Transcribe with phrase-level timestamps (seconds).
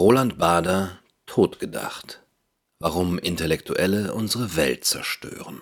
[0.00, 2.22] Roland Bader Totgedacht.
[2.78, 5.60] Warum Intellektuelle unsere Welt zerstören.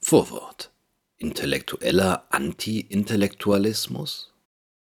[0.00, 0.72] Vorwort.
[1.16, 4.32] Intellektueller Anti-Intellektualismus?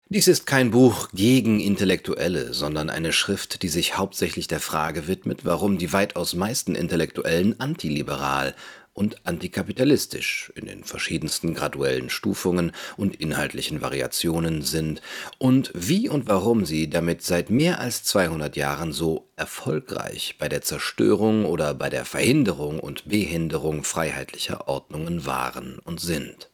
[0.07, 5.43] Dies ist kein Buch gegen Intellektuelle, sondern eine Schrift, die sich hauptsächlich der Frage widmet,
[5.43, 8.55] warum die weitaus meisten Intellektuellen antiliberal
[8.99, 15.01] und antikapitalistisch in den verschiedensten graduellen Stufungen und inhaltlichen Variationen sind
[15.37, 20.63] und wie und warum sie damit seit mehr als 200 Jahren so erfolgreich bei der
[20.63, 26.49] Zerstörung oder bei der Verhinderung und Behinderung freiheitlicher Ordnungen waren und sind.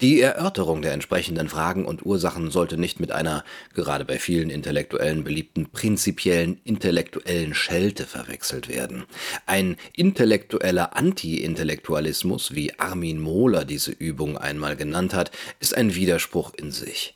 [0.00, 3.44] Die Erörterung der entsprechenden Fragen und Ursachen sollte nicht mit einer,
[3.74, 9.04] gerade bei vielen Intellektuellen beliebten, prinzipiellen intellektuellen Schelte verwechselt werden.
[9.46, 15.30] Ein intellektueller Anti-Intellektualismus, wie Armin Mohler diese Übung einmal genannt hat,
[15.60, 17.14] ist ein Widerspruch in sich.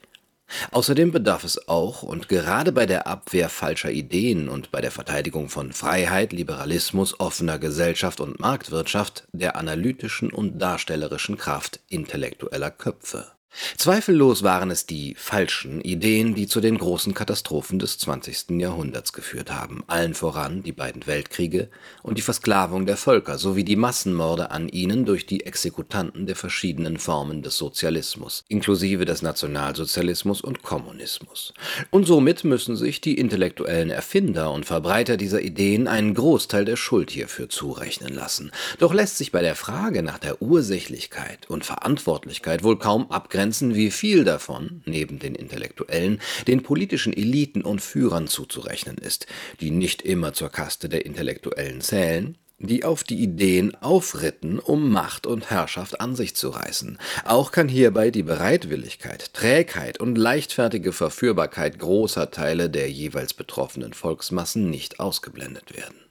[0.70, 5.48] Außerdem bedarf es auch und gerade bei der Abwehr falscher Ideen und bei der Verteidigung
[5.48, 13.35] von Freiheit, Liberalismus, offener Gesellschaft und Marktwirtschaft der analytischen und darstellerischen Kraft intellektueller Köpfe
[13.78, 18.60] Zweifellos waren es die falschen Ideen, die zu den großen Katastrophen des 20.
[18.60, 21.70] Jahrhunderts geführt haben, allen voran die beiden Weltkriege
[22.02, 26.98] und die Versklavung der Völker sowie die Massenmorde an ihnen durch die Exekutanten der verschiedenen
[26.98, 31.54] Formen des Sozialismus, inklusive des Nationalsozialismus und Kommunismus.
[31.90, 37.10] Und somit müssen sich die intellektuellen Erfinder und Verbreiter dieser Ideen einen Großteil der Schuld
[37.10, 38.50] hierfür zurechnen lassen.
[38.80, 43.74] Doch lässt sich bei der Frage nach der Ursächlichkeit und Verantwortlichkeit wohl kaum abgrenzen, Grenzen,
[43.74, 49.26] wie viel davon, neben den Intellektuellen, den politischen Eliten und Führern zuzurechnen ist,
[49.60, 55.26] die nicht immer zur Kaste der Intellektuellen zählen, die auf die Ideen aufritten, um Macht
[55.26, 56.96] und Herrschaft an sich zu reißen.
[57.26, 64.70] Auch kann hierbei die Bereitwilligkeit, Trägheit und leichtfertige Verführbarkeit großer Teile der jeweils betroffenen Volksmassen
[64.70, 66.05] nicht ausgeblendet werden.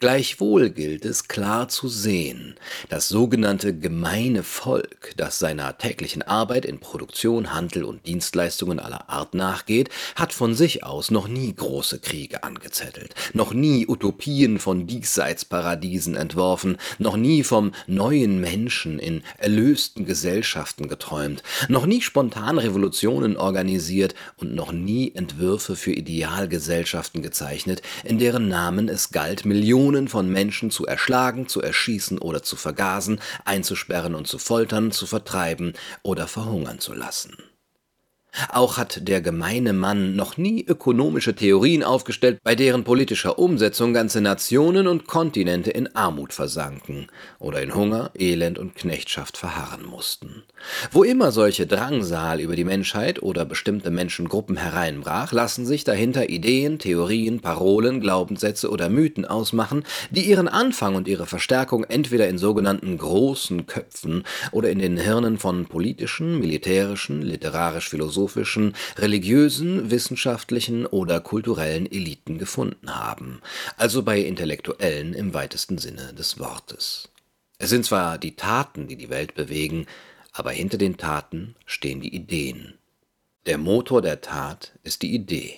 [0.00, 2.54] Gleichwohl gilt es klar zu sehen,
[2.88, 9.34] das sogenannte gemeine Volk, das seiner täglichen Arbeit in Produktion, Handel und Dienstleistungen aller Art
[9.34, 16.14] nachgeht, hat von sich aus noch nie große Kriege angezettelt, noch nie Utopien von Diesseitsparadiesen
[16.14, 24.14] entworfen, noch nie vom neuen Menschen in erlösten Gesellschaften geträumt, noch nie spontan Revolutionen organisiert
[24.36, 30.30] und noch nie Entwürfe für Idealgesellschaften gezeichnet, in deren Namen es galt, Millionen Millionen von
[30.30, 35.72] Menschen zu erschlagen, zu erschießen oder zu vergasen, einzusperren und zu foltern, zu vertreiben
[36.02, 37.47] oder verhungern zu lassen.
[38.52, 44.20] Auch hat der gemeine Mann noch nie ökonomische Theorien aufgestellt, bei deren politischer Umsetzung ganze
[44.20, 50.44] Nationen und Kontinente in Armut versanken oder in Hunger, Elend und Knechtschaft verharren mussten.
[50.90, 56.78] Wo immer solche Drangsal über die Menschheit oder bestimmte Menschengruppen hereinbrach, lassen sich dahinter Ideen,
[56.78, 62.96] Theorien, Parolen, Glaubenssätze oder Mythen ausmachen, die ihren Anfang und ihre Verstärkung entweder in sogenannten
[62.98, 71.90] großen Köpfen oder in den Hirnen von politischen, militärischen, literarisch-philosophischen philosophischen, religiösen, wissenschaftlichen oder kulturellen
[71.90, 73.40] Eliten gefunden haben,
[73.76, 77.08] also bei Intellektuellen im weitesten Sinne des Wortes.
[77.58, 79.86] Es sind zwar die Taten, die die Welt bewegen,
[80.32, 82.74] aber hinter den Taten stehen die Ideen.
[83.46, 85.54] Der Motor der Tat ist die Idee.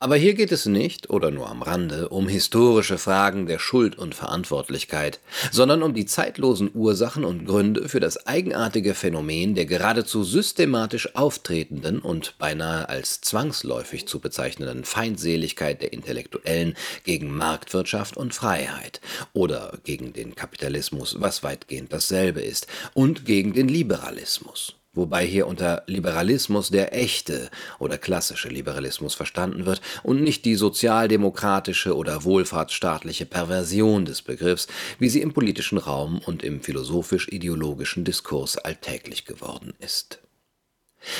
[0.00, 4.14] Aber hier geht es nicht, oder nur am Rande, um historische Fragen der Schuld und
[4.14, 5.18] Verantwortlichkeit,
[5.50, 12.00] sondern um die zeitlosen Ursachen und Gründe für das eigenartige Phänomen der geradezu systematisch auftretenden
[12.00, 19.00] und beinahe als zwangsläufig zu bezeichnenden Feindseligkeit der Intellektuellen gegen Marktwirtschaft und Freiheit
[19.32, 25.82] oder gegen den Kapitalismus, was weitgehend dasselbe ist, und gegen den Liberalismus wobei hier unter
[25.86, 34.04] Liberalismus der echte oder klassische Liberalismus verstanden wird und nicht die sozialdemokratische oder wohlfahrtsstaatliche Perversion
[34.04, 34.66] des Begriffs,
[34.98, 40.20] wie sie im politischen Raum und im philosophisch-ideologischen Diskurs alltäglich geworden ist.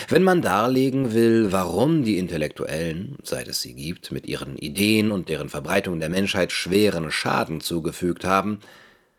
[0.08, 5.28] Wenn man darlegen will, warum die Intellektuellen, seit es sie gibt, mit ihren Ideen und
[5.28, 8.60] deren Verbreitung der Menschheit schweren Schaden zugefügt haben,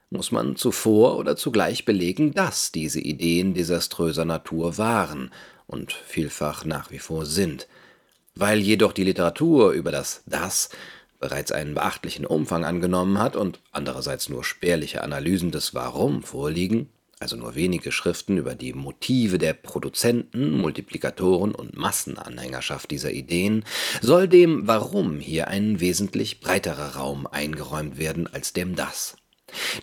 [0.10, 5.32] muss man zuvor oder zugleich belegen, dass diese Ideen desaströser Natur waren
[5.68, 7.68] und vielfach nach wie vor sind.
[8.36, 10.70] Weil jedoch die Literatur über das Das
[11.20, 17.38] bereits einen beachtlichen Umfang angenommen hat und andererseits nur spärliche Analysen des Warum vorliegen, also
[17.38, 23.64] nur wenige Schriften über die Motive der Produzenten, Multiplikatoren und Massenanhängerschaft dieser Ideen,
[24.02, 29.16] soll dem Warum hier ein wesentlich breiterer Raum eingeräumt werden als dem Das.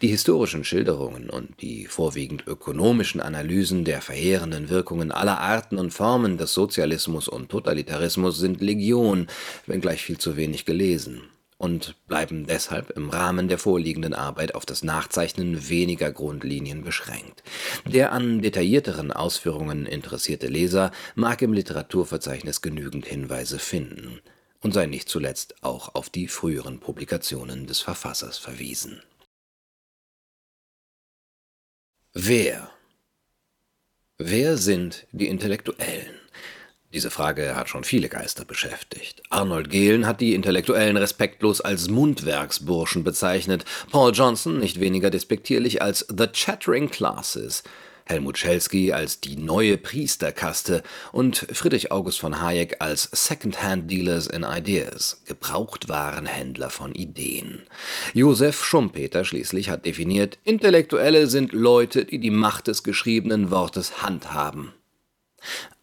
[0.01, 6.39] Die historischen Schilderungen und die vorwiegend ökonomischen Analysen der verheerenden Wirkungen aller Arten und Formen
[6.39, 9.29] des Sozialismus und Totalitarismus sind Legion,
[9.67, 11.23] wenngleich viel zu wenig gelesen
[11.63, 17.45] und bleiben deshalb im Rahmen der vorliegenden Arbeit auf das Nachzeichnen weniger Grundlinien beschränkt.
[17.87, 24.21] Der an detaillierteren Ausführungen interessierte Leser mag im Literaturverzeichnis genügend Hinweise finden
[24.61, 29.01] und sei nicht zuletzt auch auf die früheren Publikationen des Verfassers verwiesen.
[32.15, 32.69] Wer?
[34.19, 36.21] Wer sind die Intellektuellen?
[36.93, 39.23] Diese Frage hat schon viele Geister beschäftigt.
[39.31, 46.05] Arnold Gehlen hat die Intellektuellen respektlos als Mundwerksburschen bezeichnet, Paul Johnson nicht weniger despektierlich als
[46.15, 47.63] The Chattering Classes,
[48.05, 50.83] Helmut Schelsky als die neue Priesterkaste
[51.13, 57.63] und Friedrich August von Hayek als Second-Hand Dealers in Ideas, Gebrauchtwarenhändler von Ideen.
[58.15, 64.73] Josef Schumpeter schließlich hat definiert, Intellektuelle sind Leute, die die Macht des geschriebenen Wortes handhaben.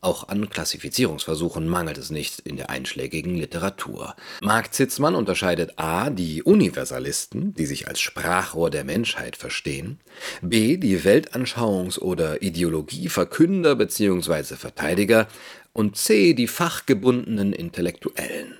[0.01, 4.15] Auch an Klassifizierungsversuchen mangelt es nicht in der einschlägigen Literatur.
[4.41, 6.09] Mark Zitzmann unterscheidet a.
[6.09, 9.99] die Universalisten, die sich als Sprachrohr der Menschheit verstehen,
[10.41, 10.77] b.
[10.77, 14.55] die Weltanschauungs- oder Ideologieverkünder bzw.
[14.55, 15.27] Verteidiger
[15.73, 16.33] und c.
[16.33, 18.55] die fachgebundenen Intellektuellen.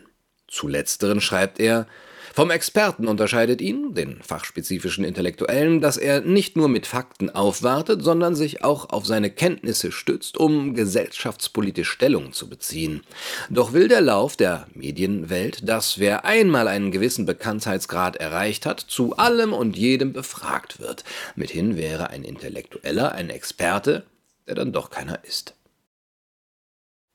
[0.49, 1.87] Zu letzteren schreibt er
[2.33, 8.35] vom Experten unterscheidet ihn, den fachspezifischen Intellektuellen, dass er nicht nur mit Fakten aufwartet, sondern
[8.35, 13.01] sich auch auf seine Kenntnisse stützt, um gesellschaftspolitisch Stellung zu beziehen.
[13.49, 19.17] Doch will der Lauf der Medienwelt, dass wer einmal einen gewissen Bekanntheitsgrad erreicht hat, zu
[19.17, 21.03] allem und jedem befragt wird.
[21.35, 24.05] Mithin wäre ein Intellektueller ein Experte,
[24.47, 25.55] der dann doch keiner ist.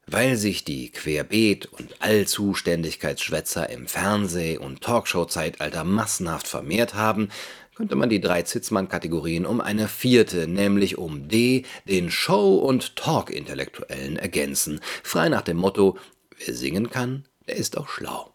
[0.06, 7.30] Weil sich die Querbeet- und Allzuständigkeitsschwätzer im Fernseh- und Talkshow-Zeitalter massenhaft vermehrt haben,
[7.74, 14.16] könnte man die drei Zitzmann-Kategorien um eine vierte, nämlich um D, den Show- und Talk-Intellektuellen
[14.16, 15.98] ergänzen, frei nach dem Motto,
[16.38, 18.33] wer singen kann, der ist auch schlau.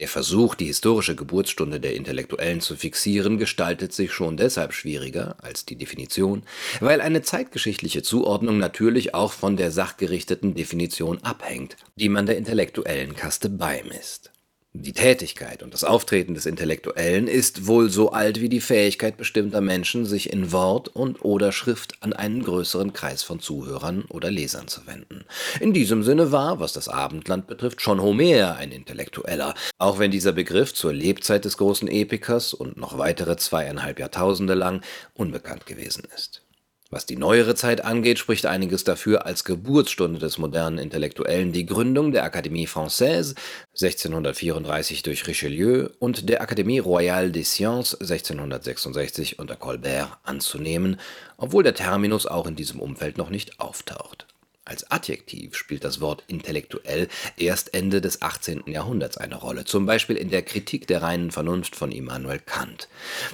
[0.00, 5.64] Der Versuch, die historische Geburtsstunde der Intellektuellen zu fixieren, gestaltet sich schon deshalb schwieriger als
[5.64, 6.44] die Definition,
[6.78, 13.16] weil eine zeitgeschichtliche Zuordnung natürlich auch von der sachgerichteten Definition abhängt, die man der intellektuellen
[13.16, 14.30] Kaste beimisst.
[14.74, 19.62] Die Tätigkeit und das Auftreten des Intellektuellen ist wohl so alt wie die Fähigkeit bestimmter
[19.62, 24.68] Menschen, sich in Wort und oder Schrift an einen größeren Kreis von Zuhörern oder Lesern
[24.68, 25.24] zu wenden.
[25.58, 30.32] In diesem Sinne war, was das Abendland betrifft, schon Homer ein Intellektueller, auch wenn dieser
[30.32, 34.82] Begriff zur Lebzeit des großen Epikers und noch weitere zweieinhalb Jahrtausende lang
[35.14, 36.42] unbekannt gewesen ist.
[36.90, 42.12] Was die neuere Zeit angeht, spricht einiges dafür, als Geburtsstunde des modernen Intellektuellen die Gründung
[42.12, 43.34] der Académie Française
[43.74, 50.98] 1634 durch Richelieu und der Académie Royale des Sciences 1666 unter Colbert anzunehmen,
[51.36, 54.26] obwohl der Terminus auch in diesem Umfeld noch nicht auftaucht.
[54.68, 58.64] Als Adjektiv spielt das Wort intellektuell erst Ende des 18.
[58.66, 62.86] Jahrhunderts eine Rolle, zum Beispiel in der Kritik der reinen Vernunft von Immanuel Kant.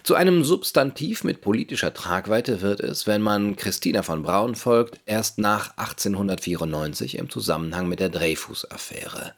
[0.04, 5.38] Zu einem Substantiv mit politischer Tragweite wird es, wenn man Christina von Braun folgt, erst
[5.38, 9.34] nach 1894 im Zusammenhang mit der Dreyfus-Affäre.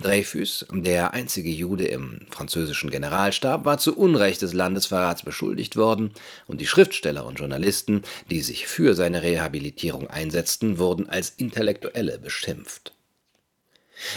[0.00, 6.12] Dreyfus, der einzige Jude im französischen Generalstab, war zu Unrecht des Landesverrats beschuldigt worden,
[6.46, 12.94] und die Schriftsteller und Journalisten, die sich für seine Rehabilitierung einsetzten, wurden als Intellektuelle beschimpft.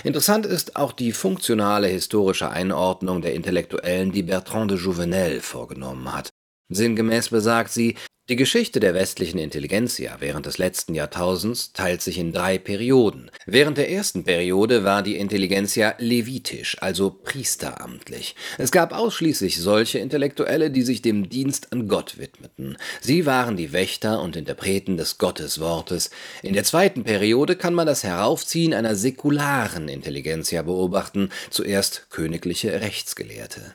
[0.04, 6.30] Interessant ist auch die funktionale historische Einordnung der Intellektuellen, die Bertrand de Jouvenel vorgenommen hat.
[6.72, 7.96] Sinngemäß besagt sie,
[8.30, 13.30] die Geschichte der westlichen Intelligenzia während des letzten Jahrtausends teilt sich in drei Perioden.
[13.46, 18.36] Während der ersten Periode war die Intelligenzia levitisch, also priesteramtlich.
[18.58, 22.78] Es gab ausschließlich solche Intellektuelle, die sich dem Dienst an Gott widmeten.
[23.02, 26.10] Sie waren die Wächter und Interpreten des Gotteswortes.
[26.42, 33.74] In der zweiten Periode kann man das Heraufziehen einer säkularen Intelligenzia beobachten, zuerst königliche Rechtsgelehrte.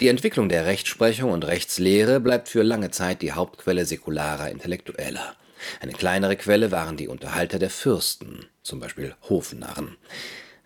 [0.00, 5.34] Die Entwicklung der Rechtsprechung und Rechtslehre bleibt für lange Zeit die Hauptquelle säkularer Intellektueller.
[5.80, 9.96] Eine kleinere Quelle waren die Unterhalter der Fürsten, zum Beispiel Hofnarren.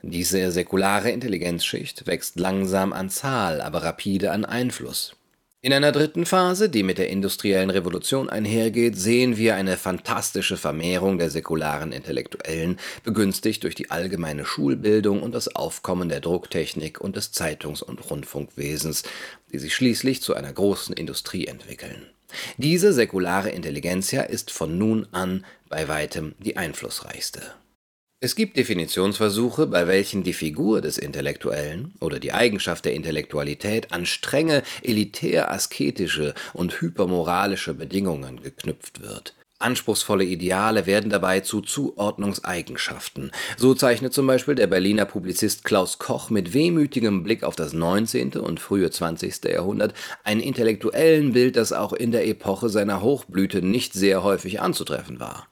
[0.02, 5.16] Diese säkulare Intelligenzschicht wächst langsam an Zahl, aber rapide an Einfluss.
[5.62, 11.18] In einer dritten Phase, die mit der industriellen Revolution einhergeht, sehen wir eine fantastische Vermehrung
[11.18, 17.32] der säkularen Intellektuellen, begünstigt durch die allgemeine Schulbildung und das Aufkommen der Drucktechnik und des
[17.32, 19.02] Zeitungs- und Rundfunkwesens,
[19.50, 22.06] die sich schließlich zu einer großen Industrie entwickeln.
[22.58, 27.40] Diese säkulare Intelligenzia ist von nun an bei weitem die einflussreichste.
[28.18, 34.06] Es gibt Definitionsversuche, bei welchen die Figur des Intellektuellen oder die Eigenschaft der Intellektualität an
[34.06, 39.35] strenge, elitär-asketische und hypermoralische Bedingungen geknüpft wird.
[39.58, 43.32] Anspruchsvolle Ideale werden dabei zu Zuordnungseigenschaften.
[43.58, 48.32] So zeichnet zum Beispiel der Berliner Publizist Klaus Koch mit wehmütigem Blick auf das 19.
[48.38, 49.44] und frühe 20.
[49.44, 49.92] Jahrhundert
[50.25, 55.49] ein intellektuellen Bild, das auch in der Epoche seiner Hochblüte nicht sehr häufig anzutreffen war.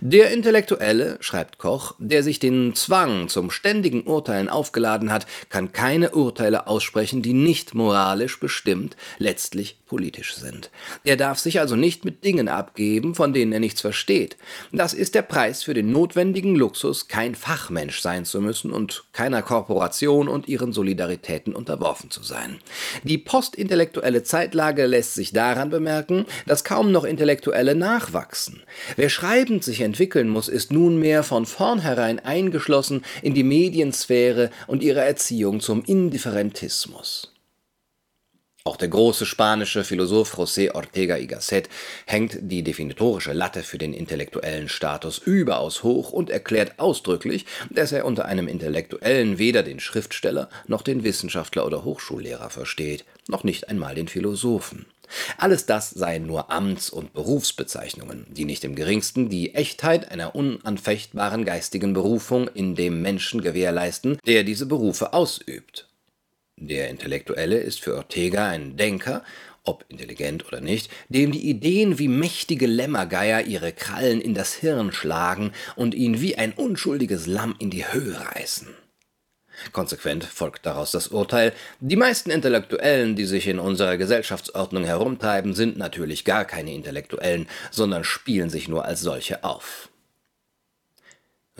[0.00, 6.10] Der Intellektuelle, schreibt Koch, der sich den Zwang zum ständigen Urteilen aufgeladen hat, kann keine
[6.10, 10.70] Urteile aussprechen, die nicht moralisch bestimmt, letztlich politisch sind.
[11.02, 14.36] Er darf sich also nicht mit Dingen abgeben, von denen er nichts versteht.
[14.70, 19.42] Das ist der Preis für den notwendigen Luxus, kein Fachmensch sein zu müssen und keiner
[19.42, 22.58] Korporation und ihren Solidaritäten unterworfen zu sein.
[23.02, 28.62] Die postintellektuelle Zeitlage lässt sich daran bemerken, dass kaum noch Intellektuelle nachwachsen.
[28.96, 34.84] Wer schreiben Jugend sich entwickeln muss, ist nunmehr von vornherein eingeschlossen in die Mediensphäre und
[34.84, 37.34] ihre Erziehung zum Indifferentismus.
[38.62, 41.68] Auch der große spanische Philosoph José Ortega y Gasset
[42.06, 48.04] hängt die definitorische Latte für den intellektuellen Status überaus hoch und erklärt ausdrücklich, dass er
[48.04, 53.96] unter einem Intellektuellen weder den Schriftsteller noch den Wissenschaftler oder Hochschullehrer versteht, noch nicht einmal
[53.96, 54.86] den Philosophen.
[55.36, 61.44] Alles das seien nur Amts- und Berufsbezeichnungen, die nicht im geringsten die Echtheit einer unanfechtbaren
[61.44, 65.88] geistigen Berufung in dem Menschen gewährleisten, der diese Berufe ausübt.
[66.56, 69.22] Der Intellektuelle ist für Ortega ein Denker,
[69.64, 74.92] ob intelligent oder nicht, dem die Ideen wie mächtige Lämmergeier ihre Krallen in das Hirn
[74.92, 78.68] schlagen und ihn wie ein unschuldiges Lamm in die Höhe reißen.
[79.72, 85.76] Konsequent folgt daraus das Urteil, die meisten Intellektuellen, die sich in unserer Gesellschaftsordnung herumtreiben, sind
[85.76, 89.88] natürlich gar keine Intellektuellen, sondern spielen sich nur als solche auf.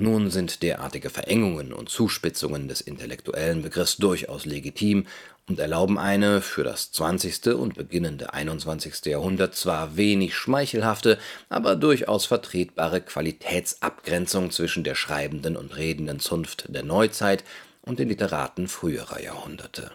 [0.00, 5.06] Nun sind derartige Verengungen und Zuspitzungen des intellektuellen Begriffs durchaus legitim
[5.48, 7.54] und erlauben eine für das 20.
[7.54, 9.06] und beginnende 21.
[9.06, 16.84] Jahrhundert zwar wenig schmeichelhafte, aber durchaus vertretbare Qualitätsabgrenzung zwischen der schreibenden und redenden Zunft der
[16.84, 17.42] Neuzeit
[17.88, 19.90] und den Literaten früherer Jahrhunderte.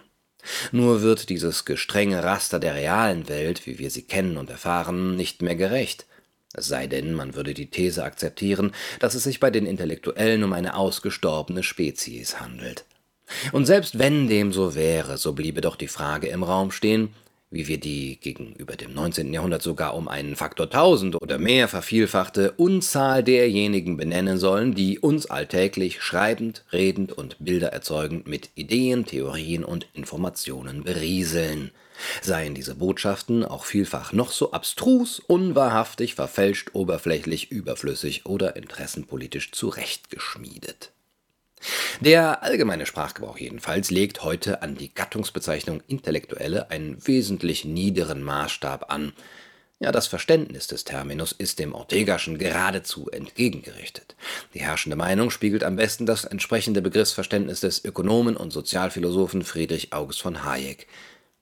[0.72, 5.42] Nur wird dieses gestrenge Raster der realen Welt, wie wir sie kennen und erfahren, nicht
[5.42, 6.06] mehr gerecht,
[6.54, 10.54] es sei denn, man würde die These akzeptieren, dass es sich bei den Intellektuellen um
[10.54, 12.86] eine ausgestorbene Spezies handelt.
[13.52, 17.16] Und selbst wenn dem so wäre, so bliebe doch die Frage im Raum stehen,
[17.54, 19.32] wie wir die gegenüber dem 19.
[19.32, 25.28] Jahrhundert sogar um einen Faktor tausend oder mehr vervielfachte Unzahl derjenigen benennen sollen, die uns
[25.28, 31.70] alltäglich schreibend, redend und Bilder erzeugend mit Ideen, Theorien und Informationen berieseln.
[32.22, 40.93] Seien diese Botschaften auch vielfach noch so abstrus, unwahrhaftig, verfälscht, oberflächlich, überflüssig oder interessenpolitisch zurechtgeschmiedet.
[42.02, 49.14] Der allgemeine Sprachgebrauch jedenfalls legt heute an die Gattungsbezeichnung Intellektuelle einen wesentlich niederen Maßstab an.
[49.80, 54.16] Ja, das Verständnis des Terminus ist dem Ortegaschen geradezu entgegengerichtet.
[54.54, 60.22] Die herrschende Meinung spiegelt am besten das entsprechende Begriffsverständnis des Ökonomen und Sozialphilosophen Friedrich August
[60.22, 60.88] von Hayek.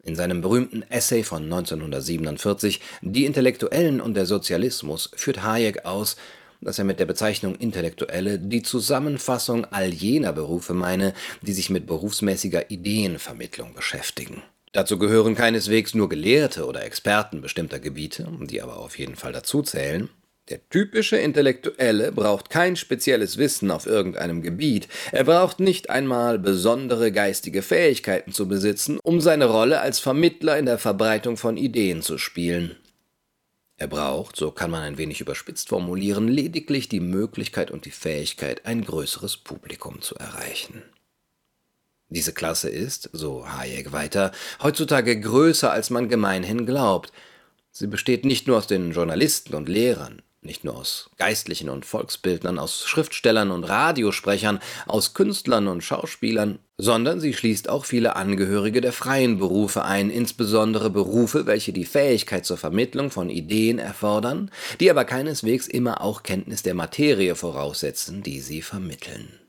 [0.04, 6.18] In seinem berühmten Essay von 1947 Die Intellektuellen und der Sozialismus führt Hayek aus,
[6.62, 11.88] dass er mit der Bezeichnung Intellektuelle die Zusammenfassung all jener Berufe meine, die sich mit
[11.88, 14.44] berufsmäßiger Ideenvermittlung beschäftigen.
[14.74, 19.62] Dazu gehören keineswegs nur Gelehrte oder Experten bestimmter Gebiete, die aber auf jeden Fall dazu
[19.62, 20.10] zählen.
[20.50, 27.12] Der typische Intellektuelle braucht kein spezielles Wissen auf irgendeinem Gebiet, er braucht nicht einmal besondere
[27.12, 32.18] geistige Fähigkeiten zu besitzen, um seine Rolle als Vermittler in der Verbreitung von Ideen zu
[32.18, 32.76] spielen.
[33.82, 38.68] Er braucht, so kann man ein wenig überspitzt formulieren, lediglich die Möglichkeit und die Fähigkeit,
[38.68, 40.84] ein größeres Publikum zu erreichen.
[42.08, 47.12] Diese Klasse ist, so Hayek weiter, heutzutage größer, als man gemeinhin glaubt.
[47.72, 52.58] Sie besteht nicht nur aus den Journalisten und Lehrern, nicht nur aus Geistlichen und Volksbildnern,
[52.58, 58.94] aus Schriftstellern und Radiosprechern, aus Künstlern und Schauspielern, sondern sie schließt auch viele Angehörige der
[58.94, 65.06] freien Berufe ein, insbesondere Berufe, welche die Fähigkeit zur Vermittlung von Ideen erfordern, die aber
[65.06, 69.41] keineswegs immer auch Kenntnis der Materie voraussetzen, die sie vermitteln.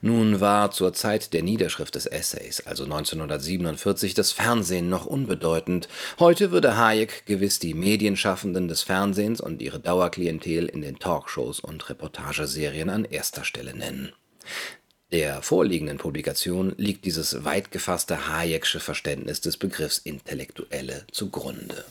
[0.00, 5.88] Nun war zur Zeit der Niederschrift des Essays, also 1947, das Fernsehen noch unbedeutend.
[6.18, 11.88] Heute würde Hayek gewiss die Medienschaffenden des Fernsehens und ihre Dauerklientel in den Talkshows und
[11.88, 14.12] Reportageserien an erster Stelle nennen.
[15.10, 21.84] Der vorliegenden Publikation liegt dieses weit gefasste Hayek'sche Verständnis des Begriffs Intellektuelle zugrunde